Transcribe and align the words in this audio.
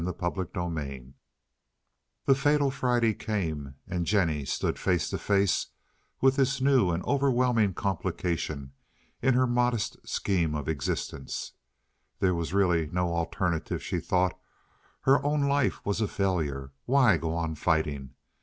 CHAPTER 0.03 0.49
XXII 0.51 1.13
The 2.25 2.33
fatal 2.33 2.71
Friday 2.71 3.13
came, 3.13 3.75
and 3.87 4.07
Jennie 4.07 4.45
stood 4.45 4.79
face 4.79 5.11
to 5.11 5.19
face 5.19 5.67
with 6.19 6.37
this 6.37 6.59
new 6.59 6.89
and 6.89 7.03
overwhelming 7.05 7.75
complication 7.75 8.71
in 9.21 9.35
her 9.35 9.45
modest 9.45 9.97
scheme 10.09 10.55
of 10.55 10.67
existence. 10.67 11.51
There 12.19 12.33
was 12.33 12.51
really 12.51 12.89
no 12.91 13.13
alternative, 13.13 13.83
she 13.83 13.99
thought. 13.99 14.35
Her 15.01 15.23
own 15.23 15.43
life 15.43 15.85
was 15.85 16.01
a 16.01 16.07
failure. 16.07 16.71
Why 16.85 17.17
go 17.17 17.35
on 17.35 17.53
fighting? 17.53 18.15